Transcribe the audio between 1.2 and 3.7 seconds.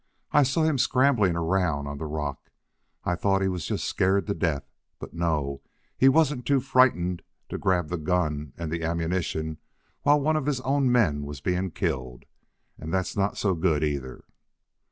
around on the rock. I thought he was